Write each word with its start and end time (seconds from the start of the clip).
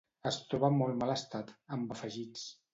Es 0.29 0.37
troba 0.53 0.71
en 0.73 0.79
molt 0.79 0.97
mal 1.03 1.13
estat, 1.17 1.55
amb 1.79 1.97
afegits. 1.99 2.51